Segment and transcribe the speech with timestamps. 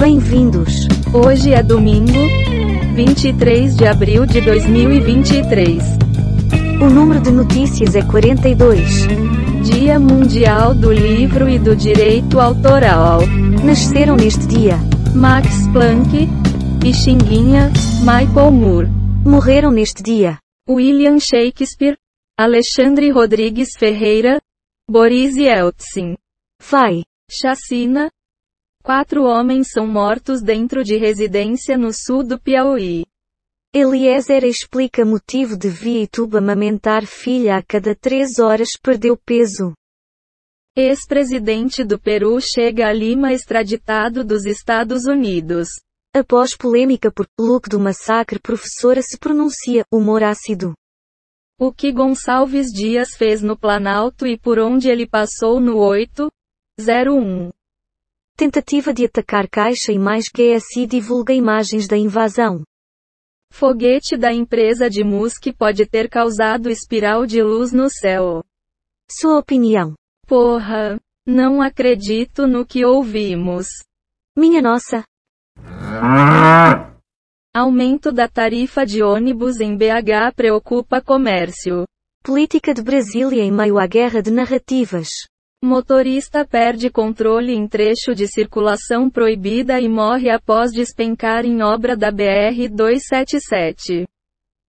[0.00, 0.88] Bem-vindos!
[1.12, 2.10] Hoje é domingo,
[2.94, 5.82] 23 de abril de 2023.
[6.80, 9.06] O número de notícias é 42.
[9.62, 13.20] Dia Mundial do Livro e do Direito Autoral.
[13.62, 14.78] Nasceram neste dia.
[15.14, 16.26] Max Planck,
[16.80, 17.70] Pixinguinha,
[18.00, 18.88] Michael Moore.
[19.22, 20.38] Morreram neste dia.
[20.66, 21.98] William Shakespeare,
[22.38, 24.40] Alexandre Rodrigues Ferreira,
[24.90, 26.16] Boris Yeltsin.
[26.70, 27.02] Vai.
[27.30, 28.10] Chacina.
[28.82, 33.04] Quatro homens são mortos dentro de residência no sul do Piauí.
[33.72, 39.74] Eliezer explica motivo de Viituba amamentar filha a cada três horas perdeu peso.
[40.74, 45.68] Ex-presidente do Peru chega a Lima extraditado dos Estados Unidos.
[46.12, 50.72] Após polêmica por look do massacre, professora se pronuncia humor ácido.
[51.58, 57.50] O que Gonçalves Dias fez no Planalto e por onde ele passou no 801.
[58.40, 62.62] Tentativa de atacar Caixa e mais GSI divulga imagens da invasão.
[63.52, 68.42] Foguete da empresa de Musk pode ter causado espiral de luz no céu.
[69.10, 69.92] Sua opinião.
[70.26, 73.66] Porra, não acredito no que ouvimos.
[74.34, 75.04] Minha nossa.
[77.54, 81.84] Aumento da tarifa de ônibus em BH preocupa comércio.
[82.24, 85.08] Política de Brasília em meio à guerra de narrativas.
[85.62, 92.10] Motorista perde controle em trecho de circulação proibida e morre após despencar em obra da
[92.10, 94.06] BR-277.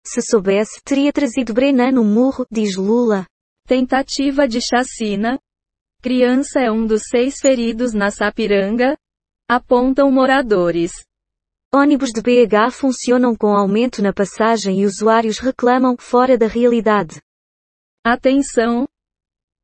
[0.06, 3.26] Se soubesse, teria trazido Brenan no murro, diz Lula.
[3.66, 5.40] Tentativa de chacina.
[6.02, 8.98] Criança é um dos seis feridos na Sapiranga.
[9.48, 10.92] Apontam moradores.
[11.74, 17.22] Ônibus de BH funcionam com aumento na passagem e usuários reclamam fora da realidade.
[18.04, 18.86] Atenção!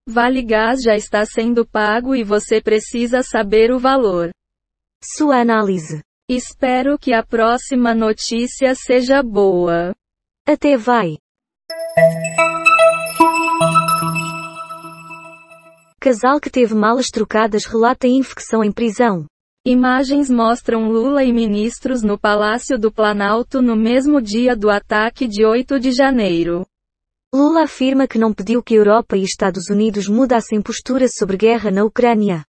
[0.09, 4.30] Vale Gás já está sendo pago e você precisa saber o valor.
[5.03, 6.02] Sua análise.
[6.30, 9.94] Espero que a próxima notícia seja boa.
[10.47, 11.17] Até vai.
[16.00, 19.25] Casal que teve malas trocadas relata infecção em prisão.
[19.66, 25.45] Imagens mostram Lula e ministros no Palácio do Planalto no mesmo dia do ataque de
[25.45, 26.66] 8 de janeiro.
[27.33, 31.83] Lula afirma que não pediu que Europa e Estados Unidos mudassem postura sobre guerra na
[31.83, 32.45] Ucrânia.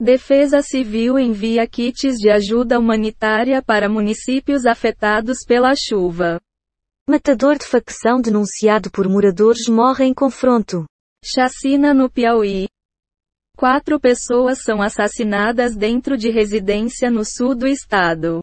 [0.00, 6.40] Defesa Civil envia kits de ajuda humanitária para municípios afetados pela chuva.
[7.08, 10.86] Matador de facção denunciado por moradores morre em confronto.
[11.24, 12.68] Chacina no Piauí.
[13.56, 18.42] Quatro pessoas são assassinadas dentro de residência no sul do estado.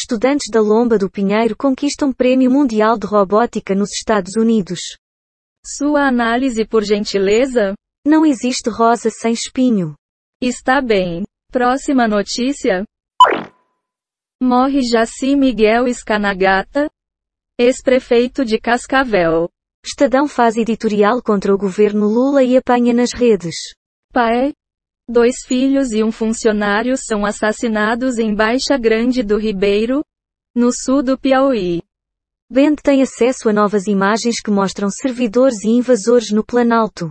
[0.00, 4.96] Estudantes da Lomba do Pinheiro conquistam Prêmio Mundial de Robótica nos Estados Unidos.
[5.66, 7.74] Sua análise por gentileza?
[8.06, 9.96] Não existe rosa sem espinho.
[10.40, 11.24] Está bem.
[11.50, 12.84] Próxima notícia?
[14.40, 16.88] Morre Jaci Miguel Escanagata,
[17.58, 19.48] ex-prefeito de Cascavel.
[19.84, 23.56] Estadão faz editorial contra o governo Lula e apanha nas redes.
[24.12, 24.52] Pai,
[25.08, 30.04] dois filhos e um funcionário são assassinados em Baixa Grande do Ribeiro,
[30.54, 31.82] no sul do Piauí.
[32.50, 37.10] Bend tem acesso a novas imagens que mostram servidores e invasores no Planalto.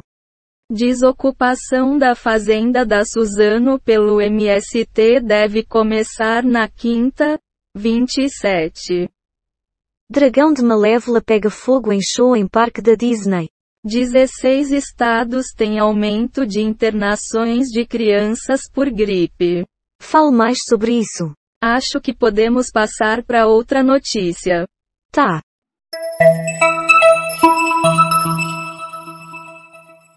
[0.69, 7.39] Desocupação da fazenda da Suzano pelo MST deve começar na quinta,
[7.75, 9.09] 27.
[10.09, 13.49] Dragão de Malévola pega fogo em show em parque da Disney.
[13.87, 19.65] 16 estados têm aumento de internações de crianças por gripe.
[20.01, 21.33] Fale mais sobre isso.
[21.63, 24.67] Acho que podemos passar para outra notícia.
[25.09, 25.41] Tá.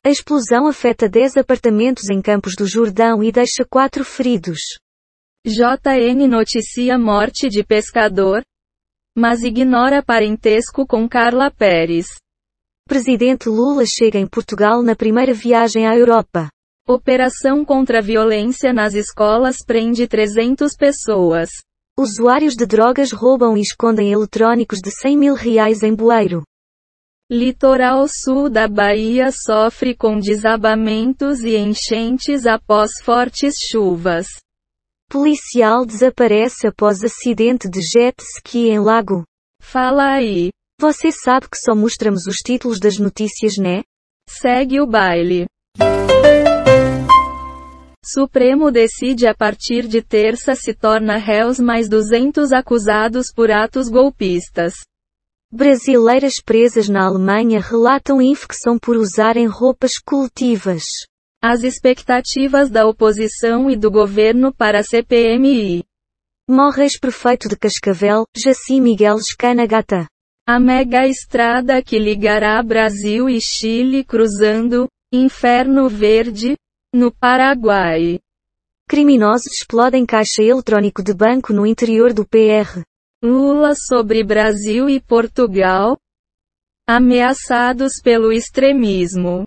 [0.05, 4.61] A explosão afeta 10 apartamentos em Campos do Jordão e deixa 4 feridos.
[5.47, 8.43] JN noticia morte de pescador,
[9.17, 12.07] mas ignora parentesco com Carla Pérez.
[12.91, 16.51] Presidente Lula chega em Portugal na primeira viagem à Europa.
[16.89, 21.51] Operação contra a violência nas escolas prende 300 pessoas.
[21.97, 26.43] Usuários de drogas roubam e escondem eletrônicos de 100 mil reais em bueiro.
[27.31, 34.27] Litoral sul da Bahia sofre com desabamentos e enchentes após fortes chuvas.
[35.09, 39.23] Policial desaparece após acidente de jet ski em lago.
[39.63, 40.51] Fala aí.
[40.81, 43.83] Você sabe que só mostramos os títulos das notícias, né?
[44.27, 45.45] Segue o baile.
[48.03, 54.73] Supremo decide a partir de terça se torna réus mais 200 acusados por atos golpistas.
[55.53, 60.85] Brasileiras presas na Alemanha relatam infecção por usarem roupas coletivas.
[61.43, 65.85] As expectativas da oposição e do governo para a CPMI.
[66.49, 70.07] Morre ex-prefeito de Cascavel, Jaci Miguel Escanagata.
[70.47, 76.57] A mega estrada que ligará Brasil e Chile cruzando, Inferno Verde,
[76.93, 78.19] no Paraguai.
[78.89, 82.83] Criminosos explodem caixa eletrônico de banco no interior do PR.
[83.23, 85.97] Lula sobre Brasil e Portugal,
[86.89, 89.47] ameaçados pelo extremismo.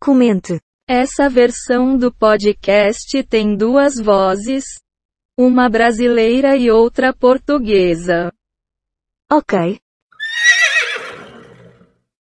[0.00, 0.60] Comente.
[0.88, 4.64] Essa versão do podcast tem duas vozes,
[5.38, 8.32] uma brasileira e outra portuguesa.
[9.30, 9.78] Ok.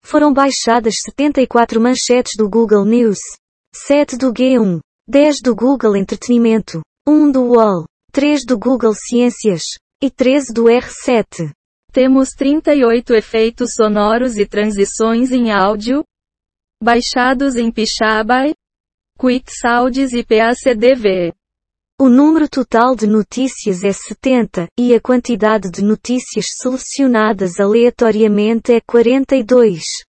[0.05, 3.17] Foram baixadas 74 manchetes do Google News,
[3.73, 4.79] 7 do G1,
[5.09, 9.63] 10 do Google Entretenimento, 1 do UOL, 3 do Google Ciências
[9.99, 11.49] e 13 do R7.
[11.91, 16.03] Temos 38 efeitos sonoros e transições em áudio,
[16.83, 18.53] baixados em Pixabay,
[19.19, 21.33] QuickSounds e PACDV.
[21.97, 28.81] O número total de notícias é 70, e a quantidade de notícias selecionadas aleatoriamente é
[28.81, 30.03] 42.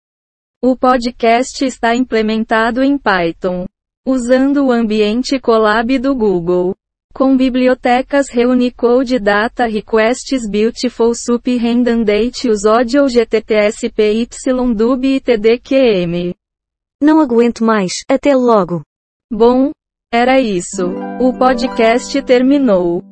[0.62, 3.66] O podcast está implementado em Python,
[4.06, 6.74] usando o ambiente Colab do Google.
[7.12, 13.04] Com bibliotecas Reunicode Data Requests Beautiful Sup Redundant Use Audio
[14.74, 16.34] Dub e TDQM.
[17.02, 18.80] Não aguento mais, até logo.
[19.30, 19.70] Bom,
[20.14, 20.92] era isso.
[21.20, 23.02] O podcast terminou.